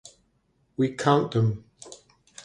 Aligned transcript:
We 0.77 0.93
count 0.95 1.33
them. 1.33 1.63